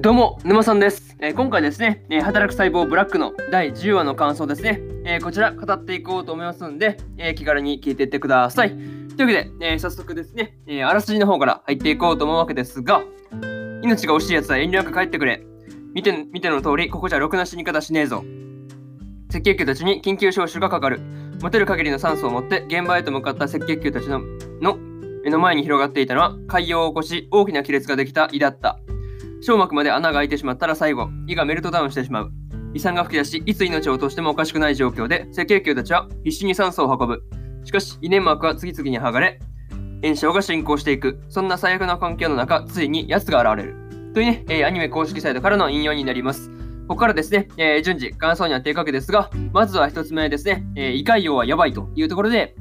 [0.00, 1.14] どうも、沼さんです。
[1.20, 8.70] えー、今回ですね、えー、働く細胞ブラックの第10話の感想ですね、えー、こちら語っていこうと思いますので、え気軽に聞いていってください。
[8.70, 13.02] というわけで、え早速ですね、えあらすじの方から入っていこうと思うわけですが、
[13.82, 15.44] 命が惜しい奴は遠慮なく帰ってくれ。
[15.92, 18.24] 見て見ての通り、ここじゃろくな死に方しねえぞ。
[19.28, 21.00] 赤血球たちに緊急招集がかかる。
[21.42, 24.22] 持てる限りの酸素を持って現場へと向かった赤血球たちの
[24.62, 24.78] の
[25.24, 28.78] 目の前に広がっていたのは海洋を起こし大きな亀裂ができた胃だった。
[29.42, 32.32] 小膜まで穴が開いてしまったら最後、胃がメルトダウンしてしまう。
[32.74, 37.22] 胃酸が噴き出し、いつ命を落としてもおかしくない状況で、赤血球たちは必死に酸素を運ぶ。
[37.64, 39.38] しかし、胃粘膜は次々に剥がれ、
[40.02, 41.20] 炎症が進行していく。
[41.28, 44.12] そんな最悪な環境の中、ついに奴が現れる。
[44.12, 46.50] というね、えー、アニメ公式サイトからの引用になります。
[46.86, 52.54] ここからですね、えー、順次感想になっていくわけですが、まずは一つ目ですね、えー、胃潰瘍はやばいというところで、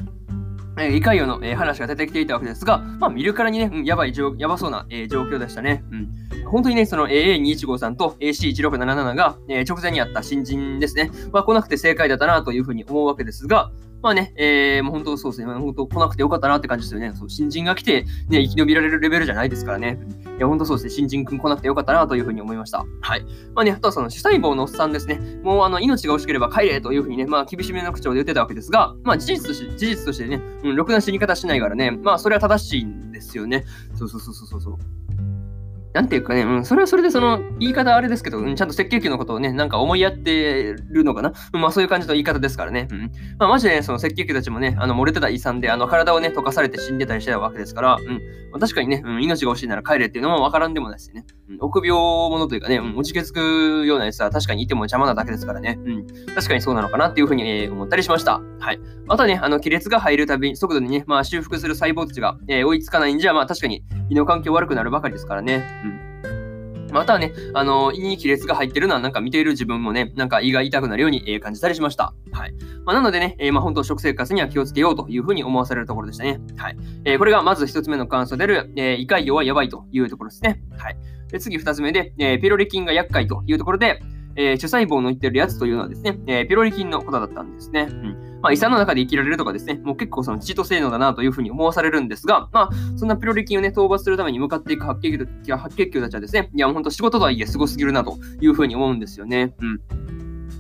[0.78, 5.84] えー、胃潰瘍の、え、話が出てきていたわけですが、まあ見るからにね、うん、やばい、やばそうな、え、状況でしたね。
[5.92, 11.12] うん本当にね、その AA215 さんと AC1677 が、えー、直前にあった新人ですね。
[11.32, 17.14] まあ、来なくて正解だったなというふうに思うわけですが、まあね、えー、もう本当そうですね、本当来なくてよかったなって感じですよね。
[17.16, 20.00] そう新人が来て、ね、生き延びられるレベルじゃないですからね。
[20.38, 22.86] いや、本当そうですね、新人くん来なくてよかったなというふうに思いました。
[23.02, 23.26] はい。
[23.54, 25.20] まあね、あとはその主細胞のおっさんですね。
[25.44, 33.66] もうあの、命が惜しければ帰れというふうにね、まあ厳しめの口調で言ってたわけですが、まあ事実として、事実としてね、うん、ろくな死に方しないからね、まあそれは正しいんですよね。
[33.96, 34.99] そうそうそうそうそう。
[35.94, 41.34] なんていうかね、うん、それはそれでその言い方あれですけど、うん、ちゃんと赤血球のことをね、なんか思いやってるのかな？
[41.54, 42.88] うん、まあそういう感じの言い方ですからね。
[42.92, 43.12] うん。
[43.40, 48.22] まあマジでね、その赤血球たちもね、あの漏れてた遺産で、あの体をね、溶かされて死んでたりしてたわけですから、うん。
[48.52, 51.26] まあ、確かにね、うん、命が欲しいなら帰れっていうのもわからんでもないしね。
[51.50, 55.80] うん、臆病者というかね、うん、落ちけつくようなやつは確かにいても邪魔なだけですからね。
[55.84, 56.08] うん。
[56.36, 58.42] 確かにそうなのかなっていうふうに、えー、思ったりしました。
[58.60, 58.80] はい。
[59.08, 65.64] あとね、あの亀裂が入るたびに速度にね、まあ修復する細胞たちが、えー、追いつかないんじゃ、まあ確かに胃の環境悪くなるばかりですからね。
[65.84, 65.89] うん。
[66.92, 72.14] またね、あの、胃に亀裂が入ってるのはなんか見ている自分もね、なんか胃が痛くなるように、えー、感じたりしました。
[72.32, 72.54] はい。
[72.86, 76.40] まあ、なのでね、えー、まあ本当食生活には気をつけようというふうに思わされるところでしたね。
[76.58, 76.78] はい。
[77.06, 80.62] えー、これがまず一つ目の感想である、え、胃潰瘍はやばいというところですね。
[80.78, 80.98] はい。
[81.32, 84.02] で次二つ目で、え、ピロリ菌が厄介というところで、
[84.36, 87.88] えー、主細胞の言ってるやつというのはですね、えー、ピロリ菌のことだったんですね。
[87.90, 99.54] うんまあ、遺産の中で生きられるとかですね、もう結構そのチート性能だなというふうに思わされるんですが、まあ、そんなピロリ菌をね、討伐するために向かっていく白血球白血球たちはですね、いや、ほんと仕事とはいえすごすぎるなというふうに思うんですよね。
[99.60, 99.82] うん。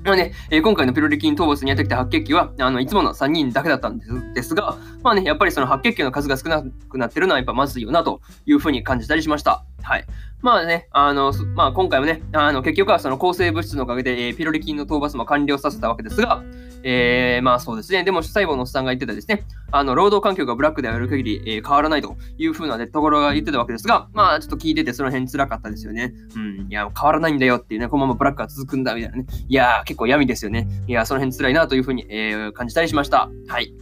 [0.03, 9.66] まあね、えー、今回のピロリ菌討伐にやってきた白血球は、あの、いつもの3人だけだったんですですが、まあね、やっぱりその白血球の数が少なくなってるのはやっぱまずいよなというふうに感じたりしました。
[9.82, 10.06] はい。
[10.42, 16.42] まあね、あの、まあ今回もね、あの、結局はその抗生物質のおかげで、えー、ピロリ菌の討伐も完了させたわけですが、
[16.84, 18.06] えー、まあそうですね。
[18.06, 26.14] でも、主細胞のおっさんが言ってたですね、あの、労働環境がブラックである限り、えー、変わらないというふうな、ね、ところが言ってたわけですが、まあちょっと聞いててその辺辛かったですよね。
[26.36, 29.26] うん、いや、変わらないんだよっていうね、このままブラックが続くんだみたいなね。
[29.50, 30.70] いやー、結構闇ですよね。
[30.88, 33.30] いや、その辺辛いなというふうに、えー、感じたりしました。
[33.50, 33.74] はい。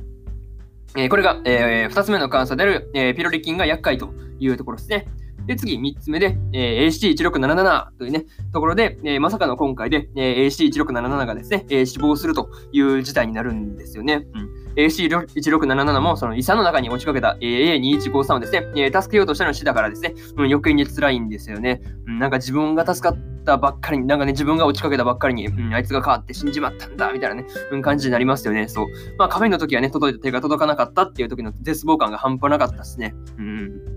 [0.95, 5.07] えー、これが、えー、2つ目の監査である、えー、ピロリ菌が厄介というところですね。
[5.47, 14.27] で、次、3つ目で、えー、AC1677 というね、ところで、えー、まさかの今回で、えー、AC1677 がですね、えー、死亡するという事態になるんですよね。
[14.33, 14.57] うん。
[14.77, 21.81] AC1677 もその遺産の中に落ちかけた AA2153 をですね、え、助けようとしたの死だからですね、うん、余計に辛いんですよね。
[22.05, 28.67] うん、なんか自分が助かったばっかりに、なんかね、自分が落ちかけたばっかりに、あいつが変わって死んじまったんだ、みたいなね、うん、感じになりますよね。
[28.67, 28.87] そう。
[29.17, 33.15] まあ、カフェの時はね、届いた手が届かなかったっていう時の絶望感が半端なかったですね。
[33.39, 33.96] うん。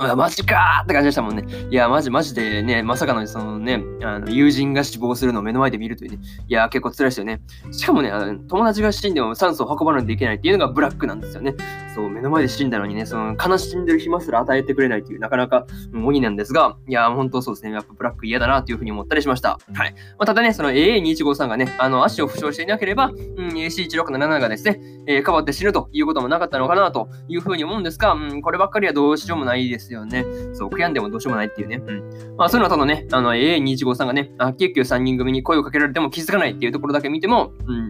[0.00, 1.44] あ、マジかーって感じでしたもんね。
[1.70, 6.18] いや、マジマジでね、まさかのそのね、あの友人が死亡するのを目の前で見るというね、
[6.48, 7.42] いや、結構辛いですよね。
[7.70, 8.10] しかもね、
[8.48, 11.54] 友達が死んでも酸素を運ばないといけないっていうのがブラックなんですよね。
[11.94, 19.58] そう、目の前で死んだのにね、その悲しんでる暇すら与えてくれないという、なかなか鬼なんですが、いや、本当そうですね、やっぱブラック嫌だなというふうに思ったりしました。
[19.74, 19.92] はい。
[19.92, 30.24] まあ、ただね、その AA215 がね、あの、足を負傷していなければ、うん、AC1677 がですね、えー、変わって死ぬということもなかったのかなというふうに思うんですが、うん、こればっかりはどうしようもないですよね。
[30.54, 31.76] そう悔やんでもどうしようもないっていうね。
[31.76, 32.36] うん。
[32.36, 37.88] まあ、そういうのはただね、あの、AA215 がね、白血球3人組に声をかけられても気づかないっていうところだけ見ても、うん。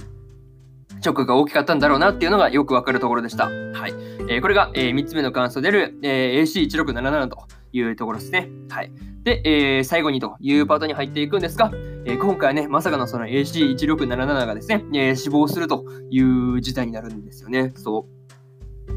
[1.01, 3.47] ショックが大きかったんだろうなっていうのがよくわかるところでした。
[3.47, 3.51] は
[3.89, 3.95] い。
[4.29, 7.39] えー、これが、えー、3つ目の感想である、えー、AC1677 と
[7.73, 8.51] いうところですね。
[8.69, 8.93] はい。
[9.23, 11.71] で、えー、最後にというパートに入っていくんですが、
[12.05, 17.73] えー、今回はね、まさかのその AC1677 がですね、えー、死亡するという事態になるんですよね。
[17.77, 18.20] そう。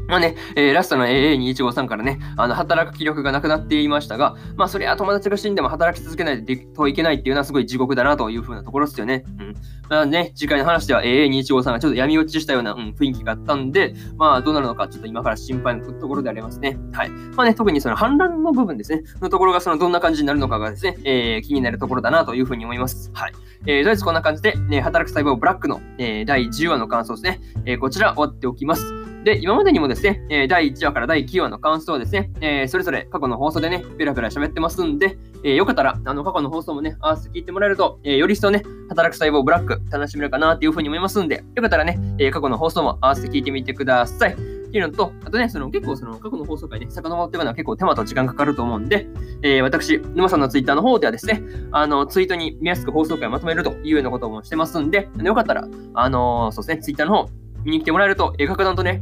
[0.08, 9.24] まあね、えー、ラストの AA215 さんからね、あの、働く気力がなくなっていましたが、まあ、それは友達が死んでも働き続けないといけないっていうのはすごい地獄だなというふうなところですよね。
[9.38, 9.54] うん。
[9.88, 16.78] まあね、次回の話では AA215 さんがちょっと闇落ちしたような、うん、雰囲気があったんで、まあ、どうなるのかちょっと今から心配なところでありますね。
[16.92, 17.10] はい。
[17.10, 23.10] まあね、特にその反乱の部分ですね、のところがそのどんな感じになるのかがですね、えー、気になるところだなというふうに思います。
[23.14, 23.32] はい。
[23.66, 29.03] えー、とりあえずこんな感じで、ね、働く細胞ブラックの、えー、第10話の感想ですね、えー、こちら終わっておきます。
[29.24, 44.34] で、今までにもですね、え第1話から第9話の感想をですね、えそれぞれ過去の放送でね、ペラペラ喋ってますんで、えよかったら、あの、過去の放送もね、合わせて聞いてもらえると、えより一層ね、働く細胞ブラック楽しめるかなっていうふうに思いますんで、よかったらね、え過去の放送も合わせて聞いてみてください。
[44.34, 44.36] っ
[44.74, 49.06] ていうのと、あとね、その結構その過去の放送回ね、遡っていくのは結構手間と時間かかると思うんで、
[49.42, 57.30] えー、私、沼さんのツイッターの方ではですね、あの、ツイートに見やすく放送回をまとめるというようなこともしてますんで、よかったら、あのー、そうですね、ツイッターの方
[57.62, 59.00] 見に来てもらえると、えー、格段とね、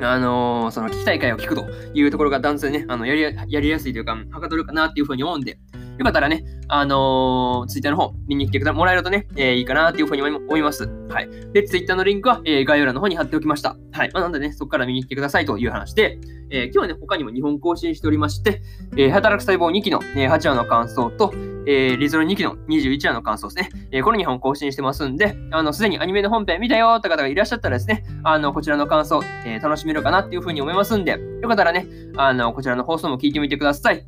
[0.00, 5.58] あのー、その聞きたい会を聞くというところが男性ね、あのやりやりやすいというか、はかどるかなっていうふうに思うんで、
[5.98, 10.88] よかったらね、あのー、ツイッターの方見に来てもらえるとね、えー、いいかなっていうふうに思います。
[11.08, 11.28] はい。
[11.52, 13.76] で、ツイッターのリンクは、えー、概要欄の方に貼っておきました。
[13.92, 14.10] はい。
[14.12, 16.18] まあ、なんでね、そこから見に来てくださいという話で、
[16.50, 18.62] えー、今日はね、他にも2本更新しておりまして、
[18.96, 21.32] えー、働く細胞2期の、えー、8話の感想と、
[21.66, 23.88] えー、リゾロ2期の21話の感想ですね。
[23.90, 31.86] えー、この2本更新してますんで、あの、すでにアニメの本編見たよって方がいらっしゃったらですね、あの、こちらの感想、えー、楽しめるかなっていうふうに思いますんで、よかったらね、
[32.16, 34.06] あの、こちらの放送も聞いてみてください。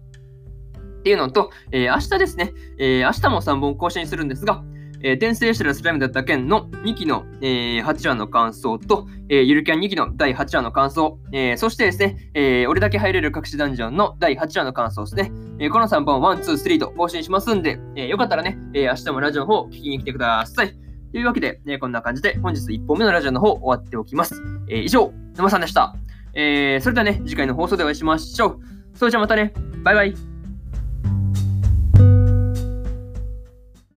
[1.04, 4.64] っていうのと、えー、明日ですね、えー、明日も3本更新するんですが、
[5.02, 15.30] えー、転生したらスライムだった件の2期の、えー、8話の感想と、えー、ゆるキャン2期の第8話の感想、えー、そしてですね、えー、俺だけ入れる隠しダンジョンの第8話の感想ですね。
[15.58, 20.72] えー、この3本、1、2、3と更新しますんで、えー、よかったらね、えー、明日もラジオの方を聞きに来てください。
[21.12, 24.42] というわけで、ね、こんな感じで本日1本目のラジオの方終わっておきます。
[24.70, 25.94] えー、以上、沼さんでした。
[26.32, 28.60] えー、それではね、次回の放送でお会いしましょう。
[28.94, 29.52] それじゃあまたね、
[29.82, 30.33] バイバイ。